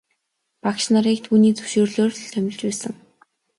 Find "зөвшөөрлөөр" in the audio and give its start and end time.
1.55-2.11